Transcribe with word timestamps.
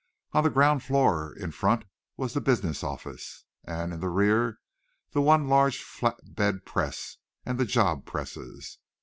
On 0.31 0.43
the 0.43 0.49
ground 0.49 0.81
floor 0.81 1.31
in 1.37 1.51
front 1.51 1.85
was 2.17 2.33
the 2.33 2.41
business 2.41 2.83
office, 2.83 3.45
and 3.63 3.93
in 3.93 3.99
the 3.99 4.09
rear 4.09 4.57
the 5.11 5.21
one 5.21 5.47
large 5.47 5.83
flat 5.83 6.17
bed 6.33 6.65
press 6.65 7.17
and 7.45 7.59
the 7.59 7.65
job 7.65 8.03
presses. 8.03 8.79